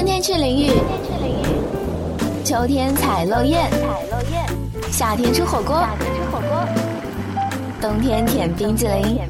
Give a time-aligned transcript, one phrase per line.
[0.00, 0.70] 春天去淋浴，
[2.42, 3.68] 秋天采漏叶，
[4.90, 5.86] 夏天吃火锅，
[7.82, 9.20] 冬天舔冰激凌。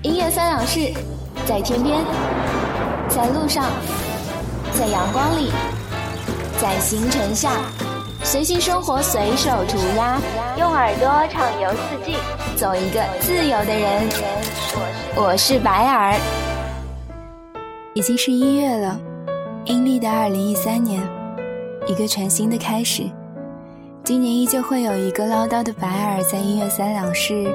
[0.00, 0.90] 音乐三两事，
[1.46, 1.98] 在天边，
[3.10, 3.66] 在路上，
[4.72, 5.52] 在阳光里，
[6.58, 7.50] 在星辰下，
[8.24, 10.18] 随性生活，随手涂鸦，
[10.58, 12.16] 用耳朵畅游四季，
[12.56, 14.08] 做一个自由的人。
[15.14, 16.18] 我是白尔。
[17.98, 18.96] 已经是一月了，
[19.64, 21.02] 阴历的二零一三年，
[21.88, 23.02] 一个全新的开始。
[24.04, 27.52] 今年依旧会有一个唠叨的白尔在音乐三两事，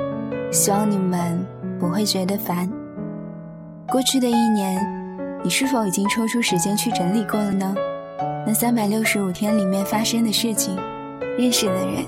[0.51, 1.39] 希望你们
[1.79, 2.69] 不会觉得烦。
[3.87, 4.85] 过去的一年，
[5.45, 7.73] 你是否已经抽出时间去整理过了呢？
[8.45, 10.75] 那三百六十五天里面发生的事情，
[11.37, 12.03] 认识的人，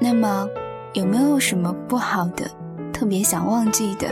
[0.00, 0.48] 那么
[0.94, 2.50] 有没有什么不好的，
[2.90, 4.06] 特别想忘记的？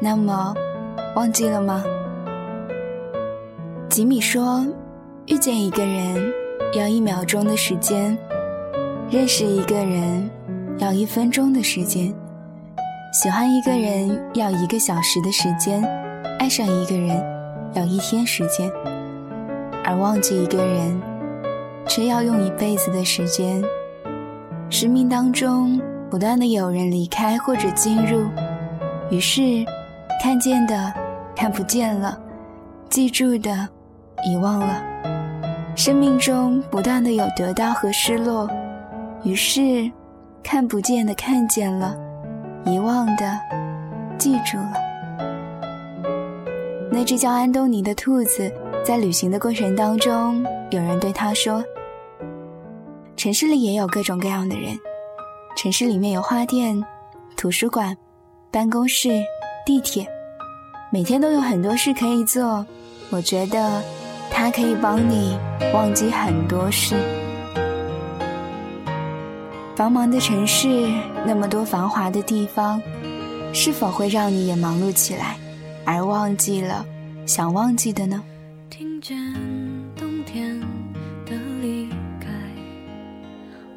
[0.00, 0.52] 那么。
[1.14, 1.82] 忘记了吗？
[3.88, 4.66] 吉米说
[5.26, 6.32] ：“遇见一个人
[6.74, 8.16] 要一秒钟的时间，
[9.10, 10.28] 认识一个人
[10.78, 12.12] 要一分钟的时间，
[13.12, 15.82] 喜欢一个人要一个小时的时间，
[16.38, 17.22] 爱上一个人
[17.74, 18.70] 要一天时间，
[19.84, 21.00] 而忘记一个人
[21.86, 23.62] 却要用一辈子的时间。
[24.68, 28.26] 生命当中不断的有人离开或者进入，
[29.10, 29.64] 于是
[30.22, 30.92] 看见的。”
[31.36, 32.18] 看不见了，
[32.88, 33.68] 记住的，
[34.24, 34.82] 遗忘了。
[35.76, 38.48] 生命中不断的有得到和失落，
[39.22, 39.92] 于是
[40.42, 41.94] 看不见的看见了，
[42.64, 43.38] 遗忘的
[44.16, 44.72] 记住了。
[46.90, 48.50] 那只叫安东尼的兔子，
[48.82, 51.62] 在旅行的过程当中，有人对他说
[53.14, 54.74] ：“城市里也有各种各样的人，
[55.54, 56.82] 城市里面有花店、
[57.36, 57.94] 图书馆、
[58.50, 59.22] 办公室、
[59.66, 60.06] 地铁。”
[60.90, 62.64] 每天都有很多事可以做，
[63.10, 63.82] 我觉得
[64.30, 65.36] 它可以帮你
[65.74, 66.94] 忘记很多事。
[69.74, 70.88] 繁忙的城市，
[71.26, 72.80] 那么多繁华的地方，
[73.52, 75.36] 是否会让你也忙碌起来，
[75.84, 76.86] 而忘记了
[77.26, 78.22] 想忘记的呢？
[78.70, 79.18] 听见
[79.96, 80.58] 冬天
[81.26, 81.88] 的离
[82.20, 82.28] 开，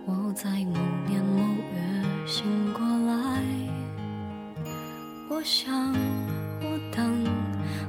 [0.05, 0.77] 我在某
[1.07, 1.41] 年某
[1.73, 1.81] 月
[2.25, 2.98] 醒过来，
[5.39, 5.93] 我想。
[6.61, 7.23] 我等，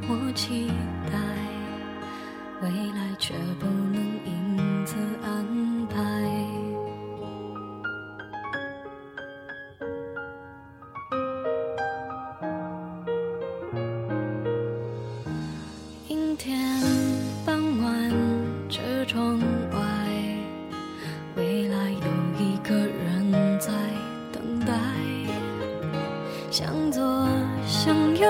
[0.09, 0.69] 我期
[1.11, 1.19] 待
[2.63, 4.01] 未来，却不能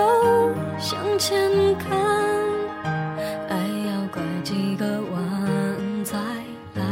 [0.01, 0.55] 向右。
[0.79, 1.99] 向前看，
[3.49, 3.57] 爱
[3.87, 6.17] 要拐几个弯才
[6.75, 6.83] 来。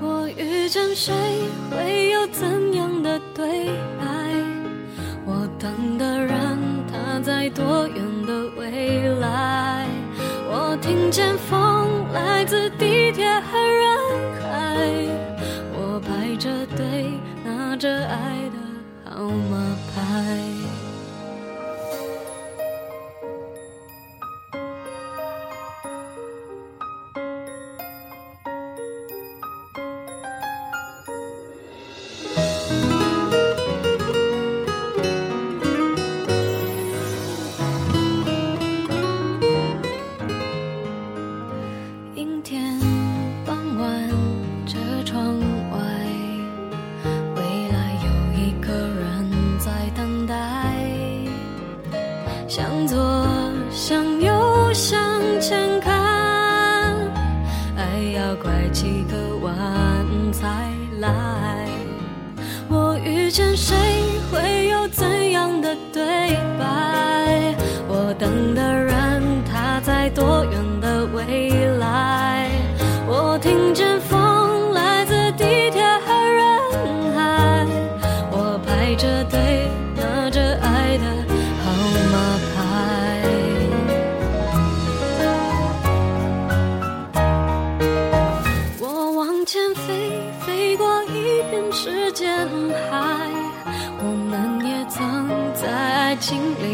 [0.00, 1.14] 我遇见谁，
[1.70, 3.66] 会有怎样的对
[3.98, 4.04] 白？
[5.24, 6.58] 我等的人，
[6.90, 7.96] 他在多远
[8.26, 9.86] 的未来？
[10.48, 11.60] 我听见风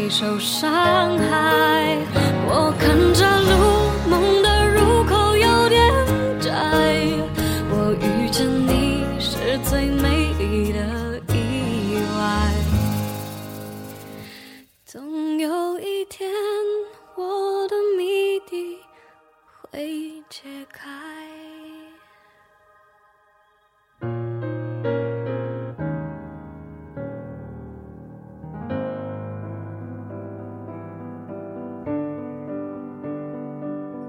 [0.03, 2.22] 会受伤害。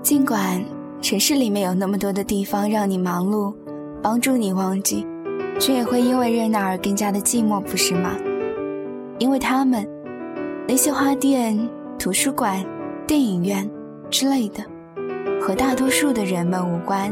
[0.04, 0.62] 尽管
[1.00, 3.54] 城市里面有那么多的地方让你忙碌，
[4.02, 5.06] 帮助你忘记，
[5.58, 8.10] 却也会因为热闹而更加的寂寞，不是吗？
[9.18, 9.88] 因为他们，
[10.68, 11.58] 那些花店、
[11.98, 12.62] 图书馆、
[13.06, 13.66] 电影院
[14.10, 14.62] 之类的，
[15.40, 17.10] 和大多数的人们无关。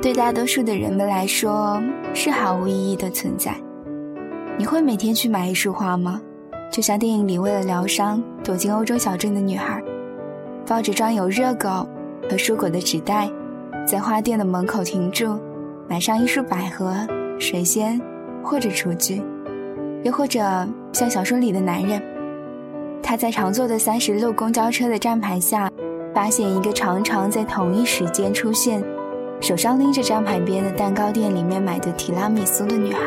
[0.00, 1.82] 对大多数的人们来说，
[2.14, 3.52] 是毫无意义的存在。
[4.56, 6.22] 你会每天去买一束花吗？
[6.70, 9.82] 就像电影里为了疗伤躲进欧洲小镇的女孩，
[10.64, 11.84] 抱着装有热狗。
[12.28, 13.30] 和蔬果的纸袋，
[13.86, 15.38] 在花店的门口停住，
[15.88, 16.94] 买上一束百合、
[17.38, 18.00] 水仙
[18.42, 19.22] 或者雏菊，
[20.02, 20.40] 又或者
[20.92, 22.02] 像小说里的男人，
[23.02, 25.70] 他在常坐的三十路公交车的站牌下，
[26.14, 28.82] 发现一个常常在同一时间出现，
[29.40, 33.00] 手上拎着站牌边的蛋糕店里面买的提拉米苏的女孩。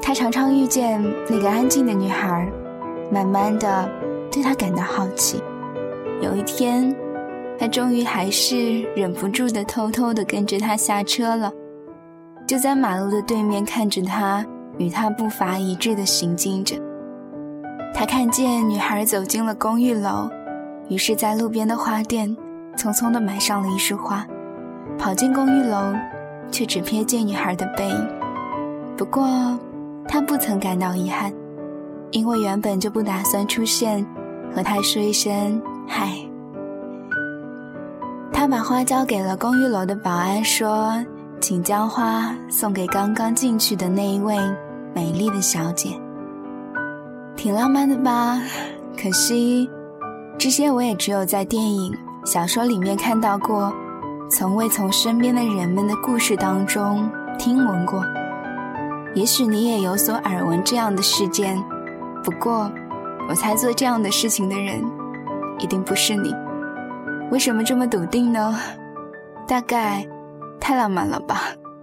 [0.00, 2.48] 他常常遇见那个安静的女孩，
[3.10, 3.88] 慢慢的
[4.30, 5.42] 对她感到好奇。
[6.20, 6.94] 有一天。
[7.58, 11.52] 他终于还是忍不住的偷偷的跟着他下车了，
[12.46, 14.44] 就在马路的对面看着他
[14.78, 16.76] 与他步伐一致的行进着。
[17.94, 20.28] 他看见女孩走进了公寓楼，
[20.88, 22.36] 于是，在路边的花店
[22.76, 24.26] 匆匆的买上了一束花，
[24.98, 25.94] 跑进公寓楼，
[26.50, 28.08] 却只瞥见女孩的背影。
[28.96, 29.58] 不过，
[30.08, 31.32] 他不曾感到遗憾，
[32.10, 34.04] 因为原本就不打算出现，
[34.52, 36.10] 和他说一声嗨。
[38.44, 41.02] 他把花交给了公寓楼的保安，说
[41.40, 44.36] ：“请将花送给刚刚进去的那一位
[44.94, 45.98] 美丽的小姐。”
[47.36, 48.38] 挺浪漫的吧？
[49.00, 49.66] 可惜，
[50.36, 51.90] 这些我也只有在电影、
[52.26, 53.72] 小说里面看到过，
[54.30, 58.04] 从未从身边的人们的故事当中听闻过。
[59.14, 61.56] 也许你也有所耳闻这样的事件，
[62.22, 62.70] 不过，
[63.26, 64.84] 我猜做这样的事情的人，
[65.60, 66.30] 一定不是你。
[67.30, 68.56] 为什么这么笃定呢？
[69.46, 70.06] 大概
[70.60, 71.42] 太浪漫了吧，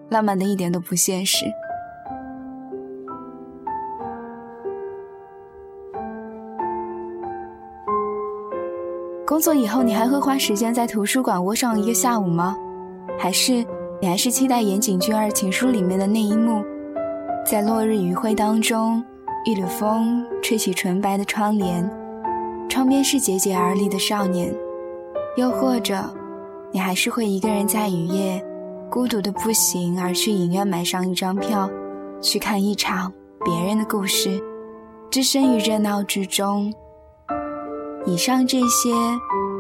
[0.10, 1.46] 浪漫的一点都不现实。
[9.26, 12.56] 工作以后，你还会花时间在图书馆窝上一个下午吗？
[13.20, 13.66] 还是
[14.02, 16.64] 你还是期待岩井俊二情书里面的那一幕，
[17.46, 19.04] 在落日余晖当中，
[19.46, 21.90] 一缕风吹起纯白的窗帘，
[22.70, 24.54] 窗边是节节而立的少年。
[25.36, 26.04] 又或者，
[26.72, 28.44] 你还是会一个人在雨夜，
[28.90, 31.70] 孤独的不行，而去影院买上一张票，
[32.22, 33.12] 去看一场
[33.46, 34.42] 别人的故事，
[35.10, 36.74] 置身于热闹之中。
[38.06, 38.94] 以上这些，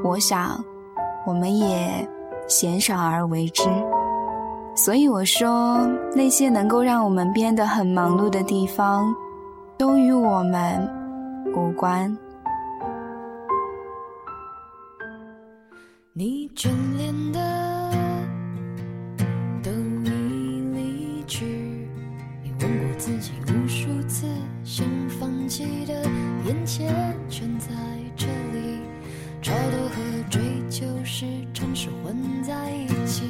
[0.03, 0.61] 我想，
[1.25, 2.07] 我们也
[2.47, 3.63] 鲜少而为之。
[4.75, 5.77] 所以我说，
[6.13, 9.13] 那些能够让我们变得很忙碌的地方，
[9.77, 10.89] 都与我们
[11.55, 12.17] 无关。
[16.13, 16.67] 你眷
[16.97, 17.39] 恋的
[19.63, 20.09] 等你
[20.75, 21.45] 离去，
[22.43, 24.27] 你问过自己无数次，
[24.61, 25.93] 想放弃的
[26.45, 26.93] 眼前
[27.29, 27.69] 全在
[28.17, 28.81] 这里，
[29.41, 33.29] 超脱和追求时常是混在一起。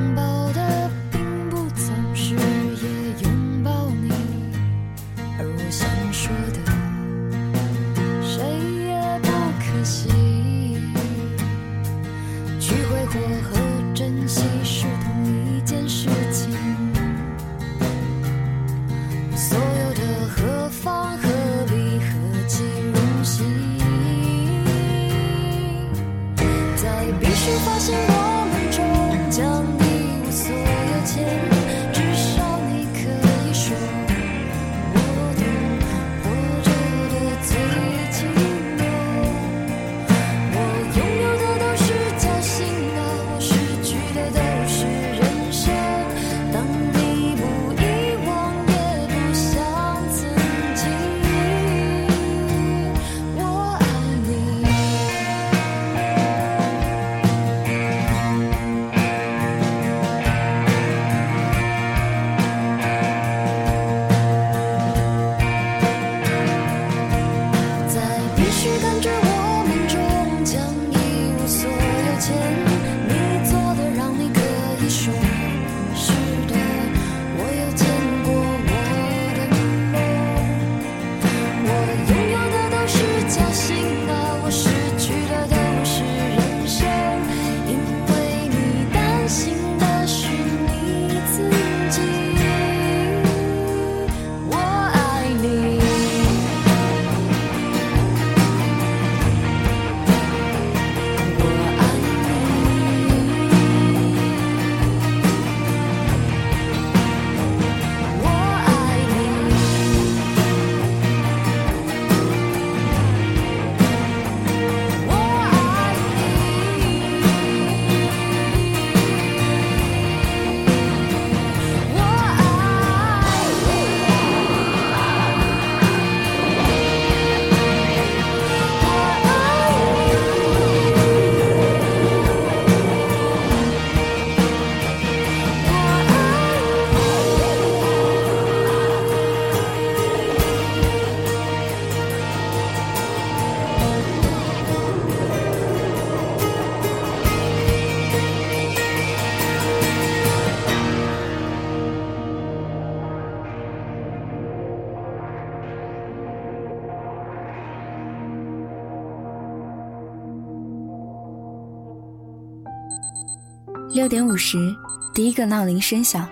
[164.01, 164.75] 六点五十，
[165.13, 166.27] 第一个闹铃声响。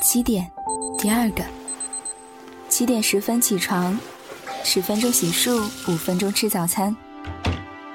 [0.00, 0.50] 七点，
[0.96, 1.44] 第二个。
[2.70, 4.00] 七点十分起床，
[4.64, 6.96] 十分钟洗漱，五分钟吃早餐，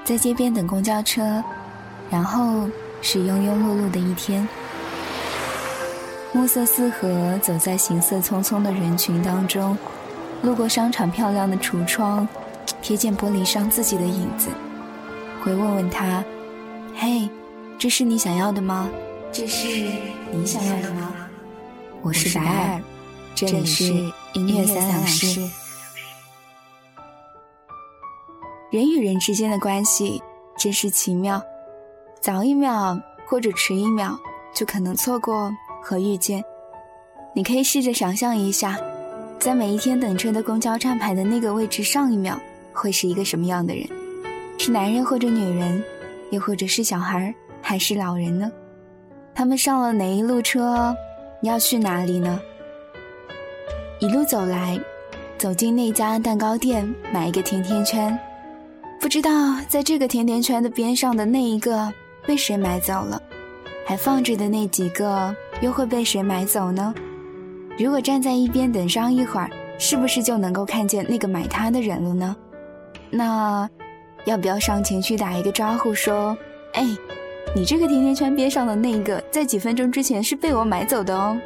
[0.04, 1.44] 在街边等公交车，
[2.12, 2.70] 然后
[3.02, 4.48] 是庸庸碌碌的一天。
[6.32, 9.76] 暮色四合，走在行色匆匆的人群当中，
[10.44, 12.28] 路过商场漂亮的橱窗，
[12.84, 14.50] 瞥见玻璃上自己的影子，
[15.44, 16.24] 会问问他
[16.96, 17.28] ：“嘿。”
[17.82, 18.88] 这是你想要的吗？
[19.32, 19.68] 这是
[20.32, 21.12] 你想要的吗？
[22.04, 22.80] 我是白尔，
[23.34, 23.86] 这里是
[24.34, 25.42] 音乐三两事。
[28.70, 30.22] 人与人之间的关系
[30.60, 31.42] 真是奇妙，
[32.20, 32.96] 早一秒
[33.26, 34.16] 或者迟一秒，
[34.54, 36.44] 就可能错过和遇见。
[37.34, 38.78] 你可以试着想象一下，
[39.40, 42.40] 在每一天等车的公交站牌的那个位置，上一秒
[42.74, 43.90] 会是一个什么样的人？
[44.60, 45.84] 是男人或者女人，
[46.30, 47.34] 又或者是小孩？
[47.62, 48.52] 还是老人呢？
[49.34, 50.96] 他们上了哪一路车？
[51.42, 52.40] 要去哪里呢？
[54.00, 54.80] 一路走来，
[55.38, 58.18] 走进那家蛋糕店，买一个甜甜圈。
[59.00, 59.32] 不知道
[59.68, 61.92] 在这个甜甜圈的边上的那一个
[62.28, 63.22] 被谁买走了，
[63.86, 66.94] 还放着的那几个又会被谁买走呢？
[67.80, 69.50] 如果站在一边等上一会儿，
[69.80, 72.36] 是不是就能够看见那个买它的人了呢？
[73.10, 73.68] 那
[74.26, 76.38] 要不要上前去打一个招呼，说
[76.74, 76.86] ：“哎？”
[77.54, 81.38] 你这个甜甜圈边上的那个，在几分钟之前是被我买走的哦，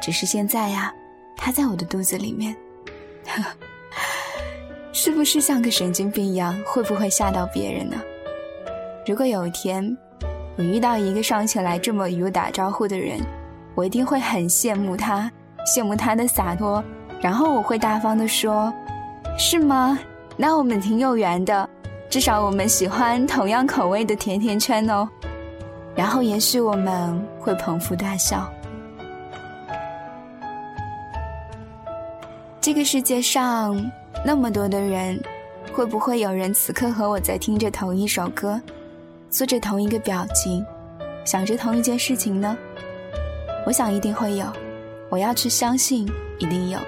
[0.00, 0.94] 只是现在呀，
[1.36, 2.54] 它在我的肚子里面，
[4.92, 6.56] 是不是像个神经病一样？
[6.64, 7.96] 会不会吓到别人呢？
[9.04, 9.96] 如果有一天
[10.56, 13.18] 我遇到一个上前来这么与我打招呼的人，
[13.74, 15.28] 我一定会很羡慕他，
[15.66, 16.82] 羡慕他的洒脱，
[17.20, 18.72] 然后我会大方的说
[19.36, 19.98] ：“是吗？
[20.36, 21.68] 那我们挺有缘的，
[22.08, 25.08] 至少我们喜欢同样口味的甜甜圈哦。”
[25.98, 28.48] 然后也许我们会捧腹大笑。
[32.60, 33.84] 这个世界上
[34.24, 35.20] 那么多的人，
[35.72, 38.60] 会不会有人此刻和我在听着同一首歌，
[39.28, 40.64] 做着同一个表情，
[41.24, 42.56] 想着同一件事情呢？
[43.66, 44.46] 我想一定会有，
[45.10, 46.78] 我要去相信一定有，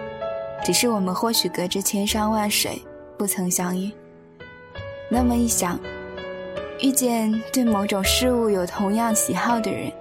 [0.64, 2.80] 只是我们或许隔着千山万水
[3.18, 3.90] 不曾相遇。
[5.10, 5.76] 那么一想，
[6.82, 9.92] 遇见对某种事物有同样喜好的人，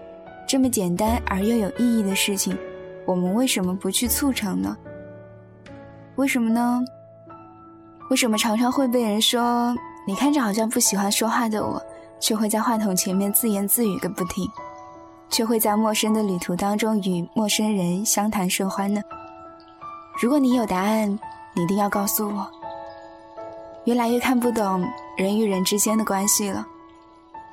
[0.48, 2.58] 这么简单而又有意义的事情，
[3.06, 4.78] 我们为什么不去促成呢？
[6.16, 6.82] 为什么呢？
[8.10, 9.76] 为什么常常会被人说，
[10.08, 11.82] 你看着好像不喜欢说话的我，
[12.20, 14.50] 却会在话筒前面自言自语个不停，
[15.30, 19.02] 却会在陌生的旅途当中与陌生人相谈甚欢呢？
[20.22, 21.10] 如果你有答案，
[21.54, 22.50] 你一定要告诉我。
[23.86, 24.86] 越来越看不懂
[25.18, 26.66] 人与人之间的关系了，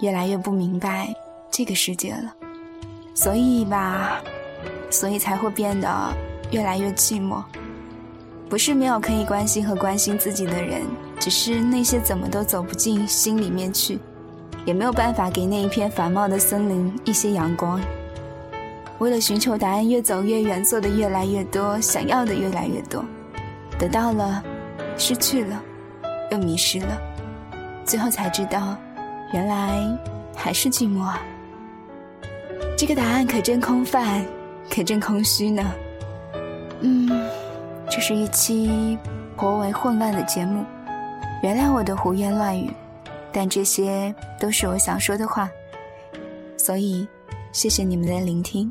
[0.01, 1.15] 越来越不明白
[1.51, 2.35] 这个世界了，
[3.15, 4.21] 所以吧，
[4.91, 5.89] 所以才会变得
[6.51, 7.43] 越来越寂寞。
[8.49, 10.83] 不是没有可以关心和关心自己的人，
[11.19, 13.99] 只是那些怎么都走不进心里面去，
[14.65, 17.81] 也没有办法给那一片繁茂的森林一些阳光。
[18.99, 23.05] 为了寻求答案，越走越远，做的越来越多，想要的越来越多，
[23.79, 24.43] 得到了，
[24.97, 25.61] 失去了，
[26.31, 27.01] 又迷失了，
[27.85, 28.77] 最后才知道，
[29.33, 29.81] 原来
[30.35, 31.21] 还是寂寞啊！
[32.77, 34.25] 这个答案可真空泛，
[34.71, 35.63] 可真空虚呢。
[36.81, 37.29] 嗯。
[37.89, 38.99] 这是一期
[39.37, 40.65] 颇为混乱的节目，
[41.41, 42.69] 原谅我的胡言乱语，
[43.33, 45.49] 但这些都是我想说的话，
[46.59, 47.07] 所以
[47.53, 48.71] 谢谢你们的聆听，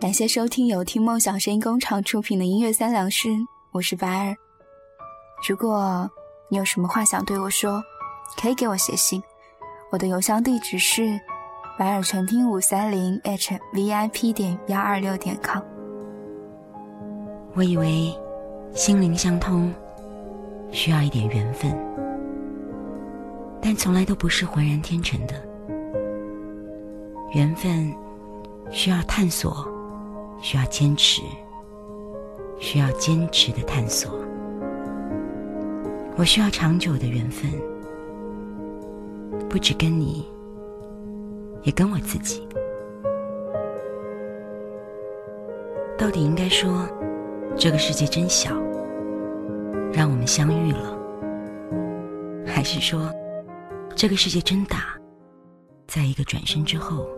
[0.00, 3.28] 感谢收听由听梦想声音工厂出品的音乐三两事，
[3.72, 4.36] 我是白儿。
[5.46, 6.08] 如果
[6.52, 7.80] 你有什么话想对我说，
[8.36, 9.22] 可以给我写信，
[9.90, 11.18] 我的邮箱地址是
[11.78, 15.62] 白尔全拼五三零 h v i p 点幺二六点 com。
[17.54, 18.12] 我以为
[18.74, 19.72] 心灵相通
[20.72, 21.72] 需要一点缘分，
[23.62, 25.34] 但从来都不是浑然天成的。
[27.32, 27.94] 缘分
[28.72, 29.64] 需要探索，
[30.42, 31.22] 需要坚持，
[32.58, 34.12] 需要坚持的探索。
[36.20, 37.50] 我需要长久的缘分，
[39.48, 40.28] 不止跟你，
[41.62, 42.46] 也跟我自己。
[45.96, 46.86] 到底应该说？
[47.56, 48.50] 这个世界真小，
[49.94, 50.94] 让我们相遇了；
[52.46, 53.10] 还是说，
[53.96, 54.94] 这个世界真大，
[55.86, 57.08] 在一个转身之后，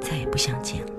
[0.00, 0.92] 再也不相见了。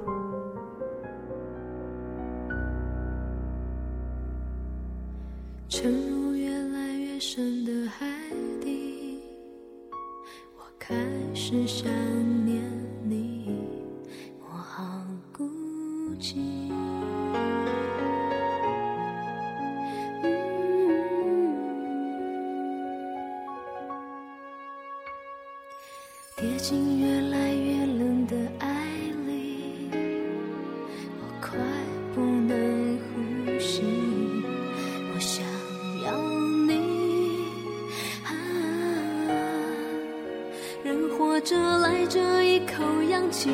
[41.77, 43.49] 来这一口氧气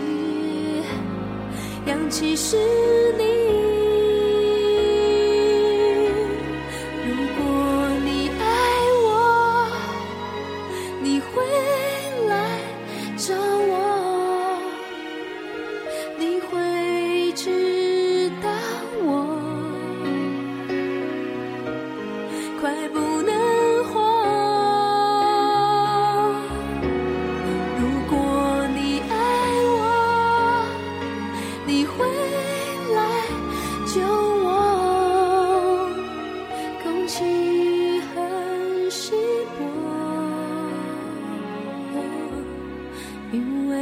[1.85, 2.57] 氧气是
[3.17, 3.84] 你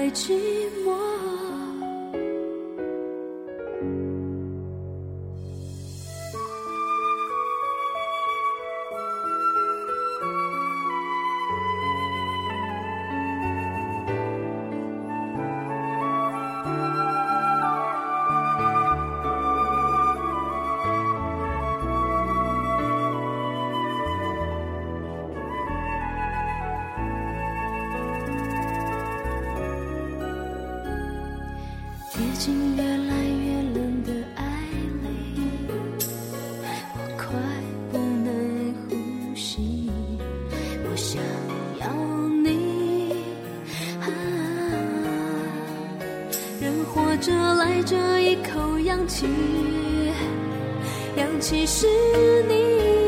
[0.04, 0.34] 太寂
[0.84, 1.33] 寞。
[47.26, 49.26] 这来这一口氧气
[51.16, 51.88] 氧气是
[52.50, 53.03] 你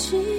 [0.00, 0.29] 只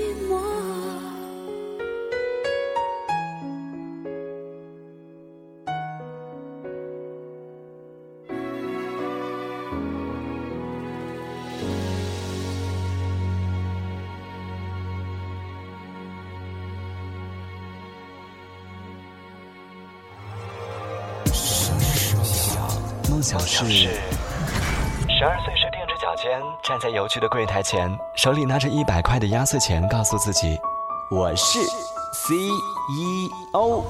[23.32, 30.60] 想是，十二岁时踮着脚尖站在邮局的柜台前，手里拿着一百块的压岁钱，告诉自己
[31.10, 31.58] ：“我是
[32.28, 33.84] CEO。”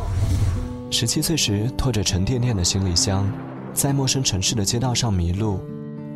[0.92, 3.28] 十七岁时拖着沉甸甸的行李箱，
[3.74, 5.60] 在陌生城市的街道上迷路，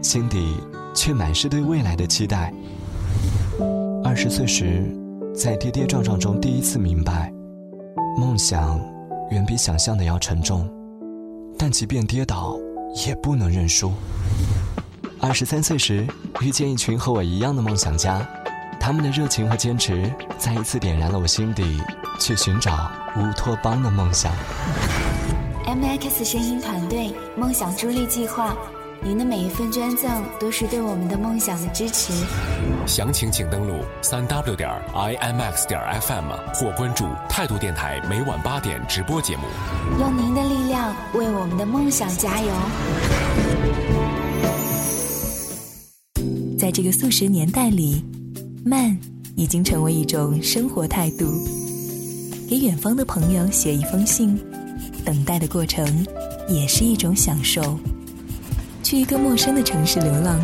[0.04, 0.56] 心底
[0.94, 2.54] 却满是对未来的期待。
[4.04, 4.84] 二十岁时，
[5.34, 7.34] 在跌跌撞撞中第一次明白，
[8.20, 8.80] 梦想
[9.32, 10.70] 远比想象的要沉重，
[11.58, 12.56] 但即便跌倒。
[13.06, 13.92] 也不能认输。
[15.20, 16.08] 二十三岁时，
[16.42, 18.26] 遇见一群和我一样的梦想家，
[18.80, 21.82] 他们的热情和坚持再一次点燃了我心底
[22.20, 24.32] 去寻找乌托邦的梦想。
[25.66, 28.56] M X 声音团队梦想助力计划，
[29.06, 32.12] 您的每一份捐赠都是对我们的梦想的支持。
[32.88, 39.44] 详情请登录三 W 点 I M X 点 F M 或关注态度电台每晚八点直播节目。
[40.00, 42.52] 用您的力量为我们的梦想加油。
[46.58, 48.04] 在这个速食年代里，
[48.66, 48.98] 慢
[49.36, 51.32] 已经成为一种生活态度。
[52.50, 54.36] 给远方的朋友写一封信，
[55.06, 55.86] 等待的过程
[56.50, 57.78] 也是一种享受。
[58.86, 60.40] 去一个陌生的城市流浪，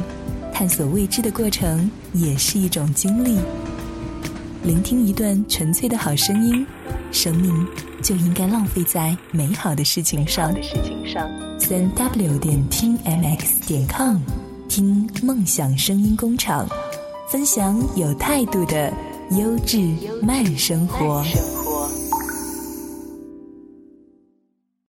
[0.51, 3.37] 探索未知的过程也是一种经历。
[4.63, 6.65] 聆听一段纯粹的好声音，
[7.11, 7.53] 生命
[8.01, 10.51] 就应该浪费在美好的事情上。
[11.59, 14.17] 三 w 点听 mx 点 com，
[14.67, 16.67] 听梦想声音工厂，
[17.29, 18.91] 分享有态度的
[19.37, 19.77] 优质
[20.23, 21.23] 慢生活。